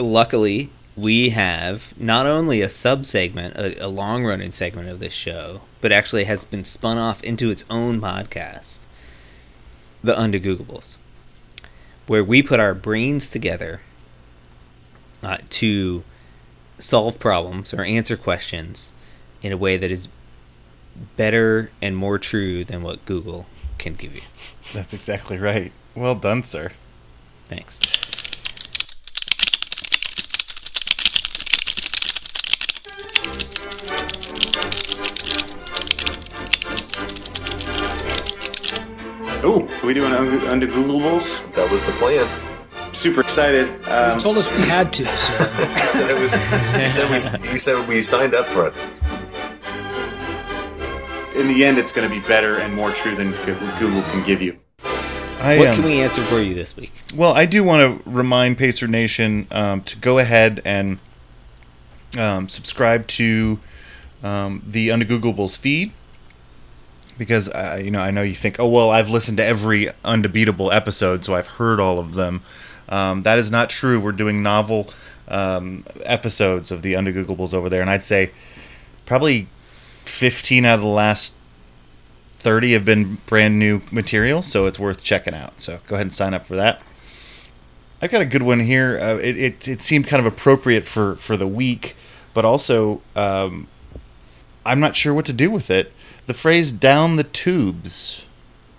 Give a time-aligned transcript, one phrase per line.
[0.00, 5.12] luckily, we have not only a sub segment, a, a long running segment of this
[5.12, 8.86] show, but actually has been spun off into its own podcast,
[10.02, 10.98] The Undegooglables,
[12.06, 13.80] where we put our brains together
[15.22, 16.02] uh, to
[16.78, 18.92] solve problems or answer questions
[19.42, 20.08] in a way that is
[21.16, 23.46] better and more true than what Google
[23.78, 24.22] can give you.
[24.74, 25.72] That's exactly right.
[25.94, 26.72] Well done, sir.
[27.46, 27.80] Thanks.
[39.82, 41.54] Are we doing under, under Googleables?
[41.54, 42.28] That was the plan.
[42.92, 43.66] Super excited.
[43.88, 46.32] Um, You told us we had to, so He said, it was,
[46.82, 48.74] he, said we, he said we signed up for it.
[51.34, 53.30] in the end, it's going to be better and more true than
[53.78, 54.58] Google can give you.
[55.40, 56.92] I What um, can we answer for you this week?
[57.14, 60.98] Well, I do want to remind Pacer Nation um, to go ahead and
[62.18, 63.58] um, subscribe to
[64.22, 65.92] um, the Undegooglables feed
[67.20, 70.74] because uh, you know I know you think, oh well, I've listened to every Undebeatable
[70.74, 72.40] episode, so I've heard all of them.
[72.88, 74.00] Um, that is not true.
[74.00, 74.88] We're doing novel
[75.28, 78.30] um, episodes of the Undegooglables over there, and I'd say
[79.04, 79.48] probably
[80.04, 81.36] 15 out of the last
[82.38, 85.60] 30 have been brand new material, so it's worth checking out.
[85.60, 86.80] So go ahead and sign up for that.
[88.00, 88.98] I've got a good one here.
[88.98, 91.94] Uh, it, it, it seemed kind of appropriate for, for the week,
[92.32, 93.68] but also um,
[94.64, 95.92] I'm not sure what to do with it.
[96.30, 98.24] The phrase down the tubes.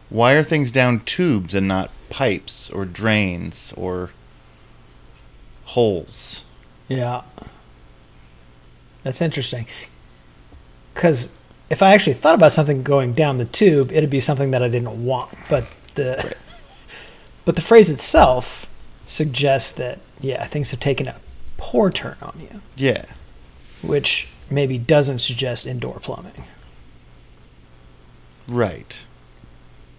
[0.08, 4.12] Why are things down tubes and not pipes or drains or
[5.66, 6.46] holes?
[6.88, 7.24] yeah.
[9.04, 9.66] That's interesting.
[10.94, 11.28] Because
[11.70, 14.70] if I actually thought about something going down the tube, it'd be something that I
[14.70, 15.38] didn't want.
[15.50, 16.34] But the
[17.44, 18.66] but the phrase itself
[19.08, 21.16] suggests that yeah, things have taken a
[21.58, 23.04] poor turn on you, Yeah.
[23.84, 26.46] which maybe doesn't suggest indoor plumbing.
[28.52, 29.06] Right.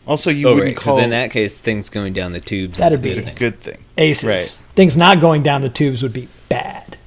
[0.07, 3.05] Also, you oh, wouldn't right, call in that case, things going down the tubes That'd
[3.05, 3.35] is be a good a thing.
[3.37, 3.85] good thing.
[3.99, 4.25] Aces.
[4.29, 4.59] Right.
[4.75, 6.99] Things not going down the tubes would be bad.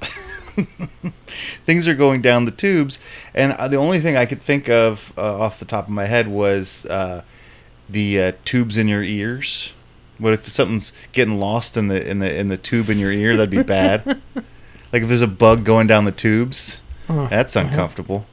[1.66, 2.98] things are going down the tubes,
[3.34, 6.06] and uh, the only thing I could think of uh, off the top of my
[6.06, 7.22] head was uh,
[7.88, 9.74] the uh, tubes in your ears.
[10.18, 13.36] What if something's getting lost in the in the in the tube in your ear?
[13.36, 14.06] That'd be bad.
[14.34, 17.26] like if there's a bug going down the tubes, Huh.
[17.28, 18.26] that's uncomfortable.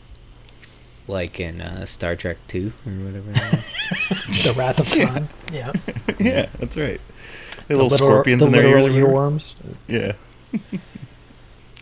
[1.07, 3.31] Like in uh, Star Trek 2 or whatever.
[4.43, 5.27] The Wrath of Khan.
[5.53, 5.71] yeah.
[6.19, 6.99] yeah, that's right.
[7.67, 8.83] The The little, literal- scorpions the in their ears.
[8.85, 9.53] literal or earworms.
[9.87, 10.13] Yeah.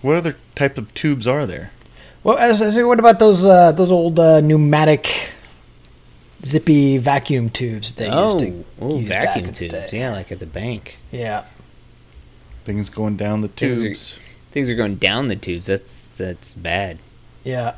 [0.02, 1.72] what other type of tubes are there?
[2.24, 5.30] Well, as, as, what about those uh, those old uh, pneumatic
[6.46, 9.74] zippy vacuum tubes they used to oh, oh use back vacuum in the tubes.
[9.74, 9.90] day?
[9.94, 10.98] Yeah, like at the bank.
[11.12, 11.46] Yeah.
[12.64, 14.20] Things going down the Things are- tubes.
[14.52, 15.66] Things are going down the tubes.
[15.68, 17.00] That's that's bad.
[17.44, 17.76] Yeah.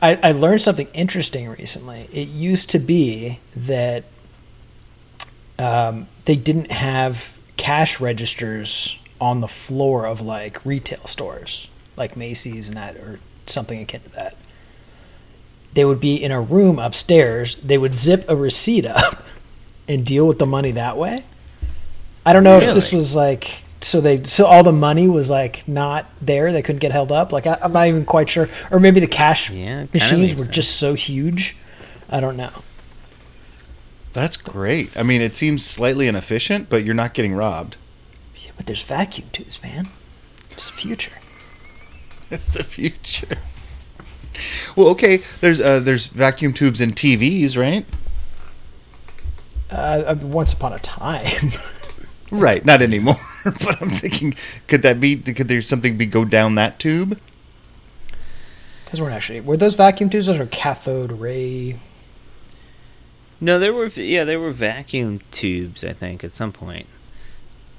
[0.00, 2.08] I, I learned something interesting recently.
[2.12, 4.04] It used to be that
[5.58, 12.68] um, they didn't have cash registers on the floor of like retail stores, like Macy's
[12.68, 14.36] and that, or something akin to that.
[15.72, 17.56] They would be in a room upstairs.
[17.56, 19.24] They would zip a receipt up
[19.88, 21.24] and deal with the money that way.
[22.24, 25.66] I don't know if this was like so they so all the money was like
[25.68, 26.52] not there.
[26.52, 27.32] They couldn't get held up.
[27.32, 30.54] Like I, I'm not even quite sure, or maybe the cash Yeah, machines were sense.
[30.54, 31.56] just so huge.
[32.08, 32.50] I don't know.
[34.12, 34.96] That's great.
[34.96, 37.76] I mean, it seems slightly inefficient, but you're not getting robbed.
[38.42, 39.88] Yeah, but there's vacuum tubes, man.
[40.50, 41.12] It's the future.
[42.30, 43.36] It's the future.
[44.74, 45.18] Well, okay.
[45.40, 47.84] There's uh, there's vacuum tubes in TVs, right?
[49.70, 49.74] Uh,
[50.06, 51.26] uh, once upon a time.
[52.30, 52.64] Right.
[52.64, 53.16] Not anymore.
[53.44, 54.34] but I'm thinking,
[54.66, 55.16] could that be?
[55.16, 57.18] Could there something be go down that tube?
[58.90, 60.26] Those weren't actually were those vacuum tubes?
[60.26, 61.76] Those are cathode ray.
[63.40, 65.84] No, there were yeah, there were vacuum tubes.
[65.84, 66.86] I think at some point.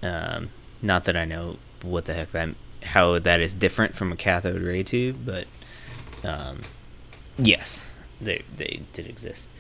[0.04, 0.50] Um,
[0.82, 2.50] not that I know what the heck that
[2.84, 5.46] how that is different from a cathode ray tube, but
[6.24, 6.62] um,
[7.38, 7.90] yes,
[8.22, 9.52] they they did exist.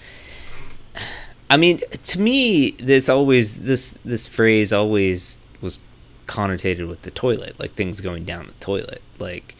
[1.49, 5.79] I mean, to me, this always this this phrase always was
[6.27, 9.55] connotated with the toilet, like things going down the toilet, like.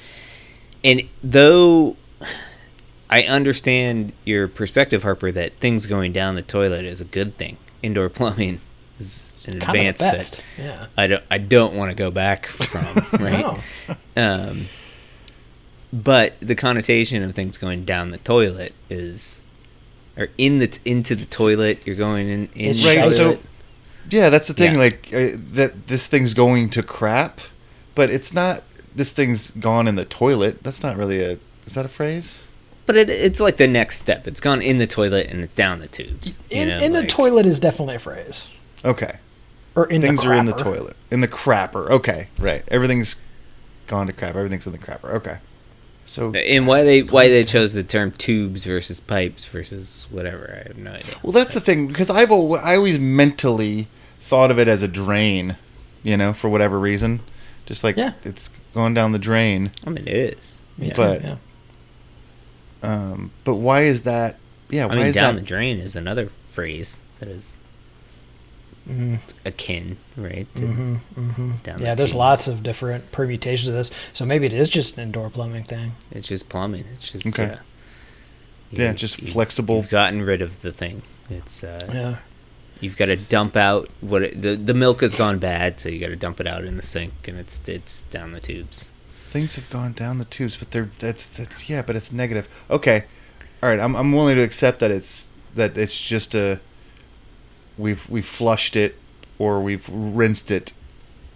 [0.84, 1.98] And though
[3.10, 7.58] I understand your perspective, Harper, that things going down the toilet is a good thing.
[7.82, 8.60] Indoor plumbing
[9.00, 10.44] is an of advance that.
[10.58, 10.88] Yeah.
[10.98, 13.60] I don't I don't want to go back from, right?
[14.16, 14.66] Um,
[15.94, 19.44] but the connotation of things going down the toilet is,
[20.18, 21.80] or in the into the toilet.
[21.86, 23.40] You're going in in It's the Right, so-
[24.10, 24.74] Yeah, that's the thing.
[24.74, 24.80] Yeah.
[24.80, 27.40] Like uh, that, this thing's going to crap.
[27.96, 28.64] but it's not.
[28.96, 30.64] This thing's gone in the toilet.
[30.64, 31.38] That's not really a.
[31.66, 32.44] Is that a phrase?
[32.86, 34.28] But it, it's like the next step.
[34.28, 36.38] It's gone in the toilet and it's down the tubes.
[36.50, 38.48] you In, know, in the toilet is definitely a phrase.
[38.86, 39.18] Okay.
[39.76, 40.96] Or in Things the are in the toilet.
[41.12, 41.90] In the crapper.
[41.90, 42.30] Okay.
[42.40, 42.64] Right.
[42.70, 43.22] Everything's
[43.88, 44.36] gone to crap.
[44.36, 45.10] Everything's in the crapper.
[45.16, 45.38] Okay.
[46.08, 50.68] So And why they why they chose the term tubes versus pipes versus whatever, I
[50.70, 51.16] have no idea.
[51.22, 53.88] Well, that's the thing because I've al- I always mentally
[54.22, 55.58] thought of it as a drain,
[56.04, 57.20] you know, for whatever reason,
[57.66, 58.14] just like Yeah.
[58.24, 59.72] it's going down the drain.
[59.86, 60.62] I mean, it is.
[60.78, 60.94] Yeah.
[60.96, 61.36] But- yeah.
[62.84, 64.38] Um, but why is that?
[64.70, 65.42] Yeah, I why mean, is down that?
[65.42, 67.58] the drain is another phrase that is
[68.88, 69.20] Mhm.
[69.46, 70.48] akin, right?
[70.56, 71.54] to Mhm, mhm.
[71.66, 72.18] Yeah, the there's tube.
[72.20, 73.92] lots of different permutations of this.
[74.14, 75.94] So maybe it is just an indoor plumbing thing.
[76.12, 76.86] It's just plumbing.
[76.94, 77.54] It's just Okay.
[77.54, 77.58] uh,
[78.72, 79.78] Yeah, just you- flexible.
[79.78, 81.02] You've gotten rid of the thing.
[81.30, 82.20] It's uh, Yeah.
[82.82, 86.00] you've got to dump out what it, the the milk has gone bad, so you
[86.00, 88.86] got to dump it out in the sink, and it's it's down the tubes.
[89.32, 92.48] Things have gone down the tubes, but they're that's that's yeah, but it's negative.
[92.70, 93.04] Okay,
[93.62, 96.60] all right, I'm I'm willing to accept that it's that it's just a
[97.78, 98.98] we've we've flushed it
[99.40, 100.74] or we've rinsed it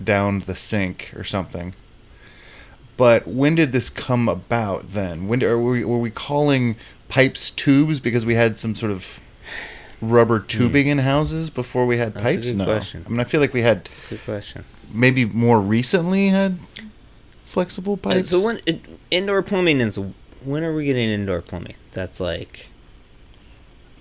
[0.03, 1.75] down the sink or something.
[2.97, 5.27] But when did this come about then?
[5.27, 6.75] When are we, were we calling
[7.07, 9.19] pipes tubes because we had some sort of
[10.01, 12.19] rubber tubing in houses before we had Hmm.
[12.19, 12.47] That's a pipes?
[12.49, 12.65] good no.
[12.65, 13.03] question.
[13.05, 14.63] I mean, I feel like we had Good question.
[14.93, 16.57] maybe more recently had
[17.45, 18.29] flexible Uh, pipes.
[18.29, 19.99] So when it, indoor plumbing is
[20.43, 21.75] when are we getting indoor plumbing?
[21.93, 22.69] That's like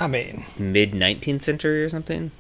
[0.01, 2.31] I mean, mid 19th century or something.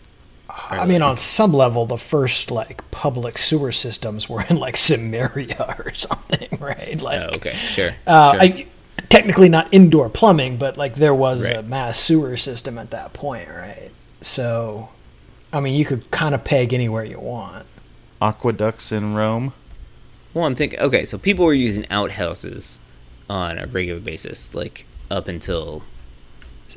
[0.48, 5.76] I mean, on some level, the first like public sewer systems were in like Samaria
[5.84, 7.00] or something, right?
[7.00, 7.94] Like, oh, okay, sure.
[8.06, 8.40] uh, sure.
[8.40, 8.66] I,
[9.08, 13.48] technically not indoor plumbing, but like there was a mass sewer system at that point,
[13.48, 13.90] right?
[14.22, 14.88] So,
[15.52, 17.66] I mean, you could kind of peg anywhere you want.
[18.20, 19.52] aqueducts in Rome.
[20.32, 20.80] Well, I'm thinking.
[20.80, 22.78] Okay, so people were using outhouses
[23.28, 25.82] on a regular basis, like up until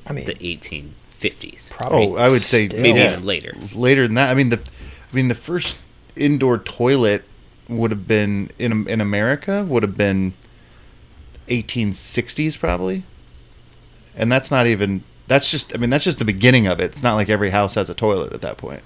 [0.06, 1.72] I mean, the 1850s.
[1.72, 2.08] probably.
[2.08, 2.82] Oh, I would say still.
[2.82, 3.14] maybe yeah.
[3.14, 3.54] even later.
[3.76, 5.80] Later than that, I mean the, I mean the first
[6.16, 7.24] indoor toilet
[7.70, 10.34] would have been in in America would have been
[11.48, 13.04] 1860s probably,
[14.16, 16.86] and that's not even that's just I mean that's just the beginning of it.
[16.86, 18.84] It's not like every house has a toilet at that point.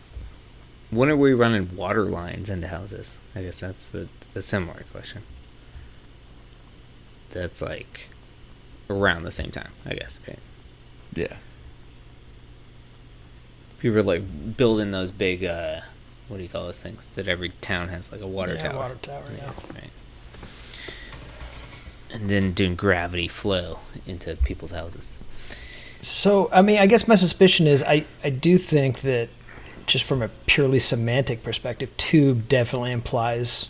[0.89, 3.17] When are we running water lines into houses?
[3.35, 5.23] I guess that's the, a similar question.
[7.31, 8.07] That's like
[8.89, 10.21] around the same time, I guess.
[10.25, 10.39] Right?
[11.17, 11.37] Yeah,
[13.79, 15.81] People were like building those big, uh,
[16.27, 17.07] what do you call those things?
[17.09, 18.75] That every town has like a water Yeah, tower.
[18.75, 19.51] water tower, yeah.
[19.73, 19.89] Right.
[22.13, 25.19] And then doing gravity flow into people's houses.
[26.01, 29.29] So, I mean, I guess my suspicion is I, I do think that
[29.85, 33.69] just from a purely semantic perspective, tube definitely implies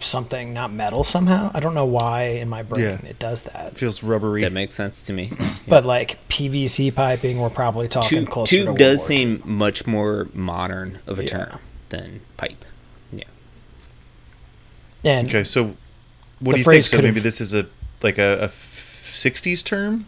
[0.00, 1.50] something not metal somehow.
[1.54, 3.08] I don't know why in my brain Yeah.
[3.10, 3.76] it does that.
[3.76, 4.42] feels rubbery.
[4.42, 5.30] That makes sense to me.
[5.68, 9.18] But like PVC piping, we're probably talking Tube, closer to tube World does War II.
[9.18, 11.28] seem much more modern of a Yeah.
[11.28, 11.58] term
[11.90, 12.64] than pipe.
[13.12, 13.24] Yeah.
[15.04, 15.76] And Okay, so
[16.40, 16.84] what do you think?
[16.84, 17.66] So maybe this is a
[18.02, 20.06] like a 60s term,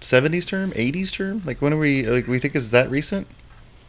[0.00, 1.42] 70s term, 80s term.
[1.44, 2.04] Like when are we?
[2.06, 3.26] Like we think is that recent?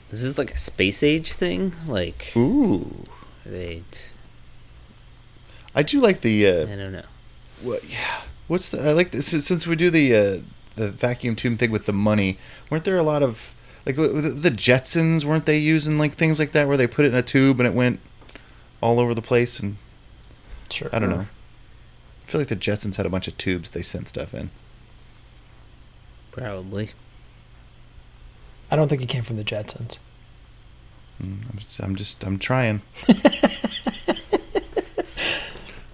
[0.10, 1.74] Is this like a space age thing?
[1.88, 3.06] Like, Ooh,
[3.46, 3.84] they.
[5.76, 6.48] I do like the.
[6.48, 7.04] Uh, I don't know.
[7.62, 7.90] What?
[7.90, 8.22] Yeah.
[8.48, 8.90] What's the?
[8.90, 10.38] I like this since we do the uh,
[10.76, 12.38] the vacuum tube thing with the money.
[12.70, 13.54] Weren't there a lot of
[13.86, 15.24] like w- w- the Jetsons?
[15.26, 17.68] Weren't they using like things like that where they put it in a tube and
[17.68, 18.00] it went
[18.82, 19.60] all over the place?
[19.60, 19.78] And
[20.70, 21.26] sure, I don't know.
[21.26, 24.50] I feel like the Jetsons had a bunch of tubes they sent stuff in.
[26.32, 26.90] Probably.
[28.70, 29.98] I don't think it came from the Jetsons.
[31.22, 32.82] Mm, I'm just, I'm just I'm trying.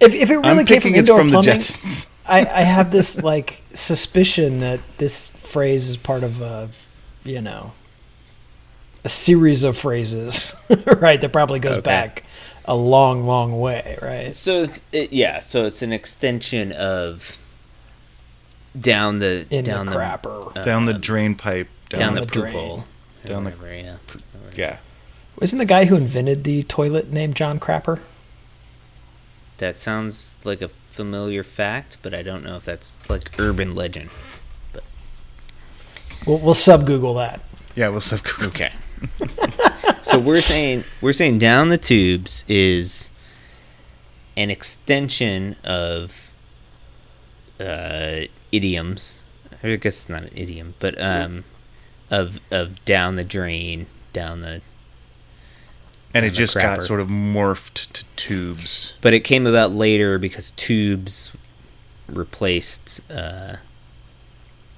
[0.00, 2.12] If, if it really I'm came from it's indoor from the plumbing, Jetsons.
[2.26, 6.68] I, I have this like suspicion that this phrase is part of a,
[7.24, 7.72] you know,
[9.04, 10.54] a series of phrases,
[11.00, 11.20] right?
[11.20, 11.84] That probably goes Okay.
[11.84, 12.24] back
[12.66, 14.34] a long, long way, right?
[14.34, 15.38] So it's it, yeah.
[15.40, 17.38] So it's an extension of
[18.78, 20.56] down the In down the the, crapper.
[20.56, 21.68] uh, down the drain pipe.
[21.88, 22.52] down, Down, the, the poop drain.
[22.52, 22.84] hole.
[23.24, 23.96] Down the- yeah.
[24.54, 24.78] yeah.
[25.40, 28.00] Wasn't the guy who invented the toilet named John Crapper?
[29.58, 34.10] That sounds like a familiar fact, but I don't know if that's like urban legend.
[36.26, 37.40] We'll, we'll sub Google that.
[37.74, 38.48] Yeah, we'll sub Google.
[38.48, 38.72] Okay.
[40.02, 43.12] so we're saying we're saying down the tubes is
[44.36, 46.32] an extension of
[47.60, 48.22] uh,
[48.52, 49.24] idioms.
[49.62, 51.44] I guess it's not an idiom, but um,
[52.10, 54.62] of of down the drain, down the
[56.14, 58.94] and it And the just got sort of morphed to tubes.
[59.00, 61.32] But it came about later because tubes
[62.08, 63.56] replaced uh,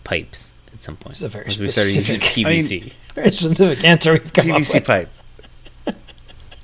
[0.04, 1.14] pipes at some point.
[1.14, 2.92] It's a very Once we started using specific- I mean- PVC.
[3.14, 4.86] Very specific answer we've come up PVC with.
[4.86, 5.08] pipe.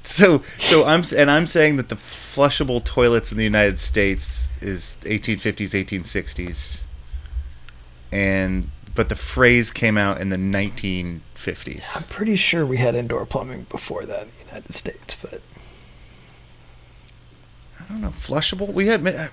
[0.04, 4.98] So, so I'm and I'm saying that the flushable toilets in the United States is
[5.02, 6.82] 1850s, 1860s,
[8.12, 11.96] and but the phrase came out in the 1950s.
[11.96, 15.40] I'm pretty sure we had indoor plumbing before that in the United States, but
[17.78, 18.72] I don't know, flushable.
[18.72, 19.06] We had.
[19.06, 19.28] I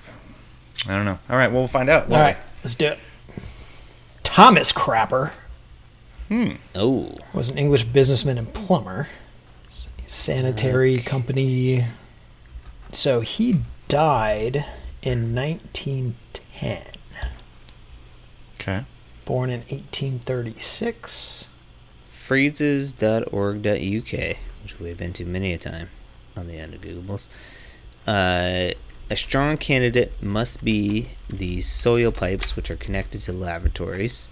[0.87, 1.19] don't know.
[1.29, 2.11] All right, well, we'll find out.
[2.11, 2.99] all won't let's do it.
[4.23, 5.31] Thomas Crapper
[6.33, 6.53] Hmm.
[6.73, 9.07] Oh, was an English businessman and plumber,
[10.07, 11.85] sanitary company.
[12.91, 14.65] So he died
[15.01, 16.83] in 1910.
[18.55, 18.85] Okay.
[19.25, 21.45] Born in 1836.
[22.07, 25.89] phrases.org.uk, which we've been to many a time
[26.37, 27.27] on the end of Google's.
[28.07, 28.71] Uh,
[29.09, 34.27] a strong candidate must be the soil pipes, which are connected to lavatories.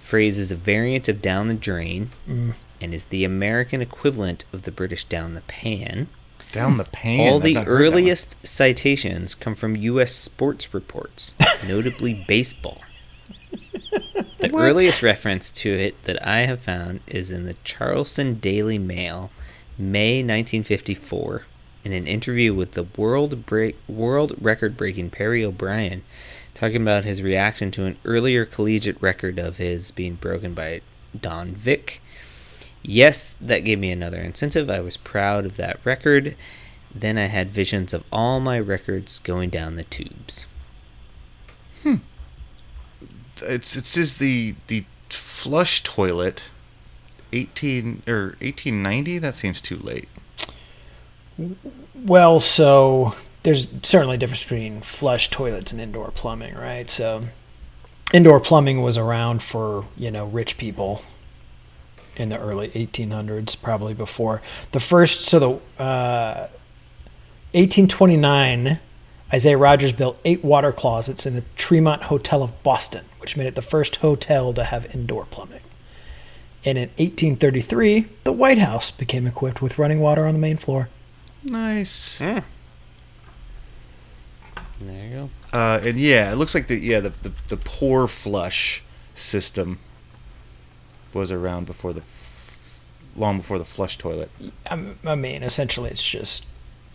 [0.00, 2.54] Phrase is a variant of down the drain Mm.
[2.80, 6.08] and is the American equivalent of the British down the pan.
[6.52, 7.20] Down the pan.
[7.20, 7.94] All I've the not heard that one.
[8.02, 10.12] earliest citations come from U.S.
[10.12, 11.34] sports reports,
[11.66, 12.82] notably baseball.
[14.42, 19.30] The earliest reference to it that I have found is in the Charleston Daily Mail,
[19.78, 21.44] May 1954,
[21.84, 26.02] in an interview with the world break, world record breaking Parry O'Brien,
[26.54, 30.80] talking about his reaction to an earlier collegiate record of his being broken by
[31.18, 32.02] Don Vick.
[32.82, 34.68] Yes, that gave me another incentive.
[34.68, 36.34] I was proud of that record.
[36.92, 40.48] Then I had visions of all my records going down the tubes.
[41.84, 41.98] Hmm.
[43.46, 46.44] It's it says the the flush toilet
[47.32, 50.08] 18 or 1890 that seems too late
[51.94, 56.88] Well, so there's certainly a difference between flush toilets and indoor plumbing, right?
[56.88, 57.22] So
[58.12, 61.02] indoor plumbing was around for, you know, rich people
[62.16, 64.42] in the early 1800s, probably before.
[64.72, 65.50] The first, so the
[65.82, 66.48] uh,
[67.52, 68.78] 1829,
[69.32, 73.54] Isaiah Rogers built eight water closets in the Tremont Hotel of Boston, which made it
[73.54, 75.60] the first hotel to have indoor plumbing.
[76.64, 80.88] And in 1833, the White House became equipped with running water on the main floor.
[81.42, 82.44] nice There
[84.80, 85.30] you go.
[85.52, 88.82] uh, and yeah it looks like the yeah the, the the pour flush
[89.14, 89.78] system
[91.12, 92.80] was around before the f-
[93.14, 94.30] long before the flush toilet
[94.68, 96.46] I I mean, essentially, it's just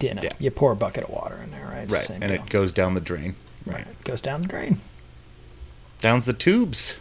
[0.02, 0.30] you know, Yeah.
[0.40, 1.84] you pour a bucket of water in there, right?
[1.84, 2.42] It's right the same and deal.
[2.44, 3.36] it goes down the drain
[3.66, 4.78] right It goes down the drain,
[6.02, 7.00] down's the tubes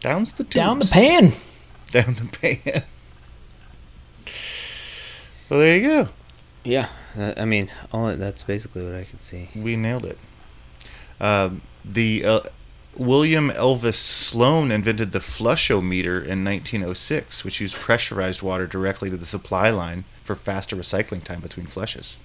[0.00, 1.32] down's the tubes down the pan.
[1.90, 2.82] down the pan
[5.48, 6.08] well there you go
[6.64, 9.48] Yeah, I mean, all that's basically what I could see.
[9.56, 10.18] We nailed it.
[11.20, 12.40] Um, the uh,
[12.96, 19.26] William Elvis Sloan invented the flushometer in 1906, which used pressurized water directly to the
[19.26, 22.18] supply line for faster recycling time between flushes.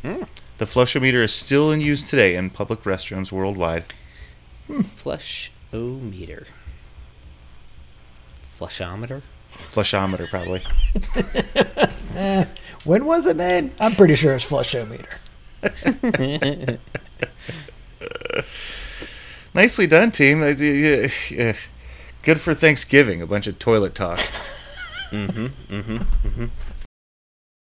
[0.00, 0.22] Hmm.
[0.56, 3.84] The flushometer is still in use today in public restrooms worldwide.
[4.82, 6.46] Flush o meter.
[8.42, 9.20] Flushometer?
[9.52, 10.62] Flushometer, probably.
[12.16, 12.46] Eh,
[12.84, 13.70] when was it made?
[13.78, 15.18] I'm pretty sure it's flushometer.
[19.54, 20.42] Nicely done, team.
[20.42, 21.56] Uh, yeah, yeah.
[22.22, 23.20] Good for Thanksgiving.
[23.20, 24.20] A bunch of toilet talk.
[25.10, 25.46] Mm-hmm.
[25.74, 25.96] Mm-hmm.
[25.96, 26.46] Mm-hmm.